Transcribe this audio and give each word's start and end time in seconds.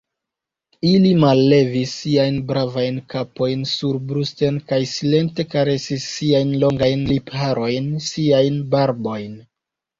Ili 0.91 1.09
mallevis 1.23 1.91
siajn 1.97 2.39
bravajn 2.53 2.97
kapojn 3.15 3.67
surbrusten 3.73 4.59
kaj 4.73 4.81
silente 4.95 5.47
karesis 5.53 6.09
siajn 6.17 6.59
longajn 6.67 7.07
lipharojn, 7.15 7.95
siajn 8.11 8.63
barbojn. 8.77 9.41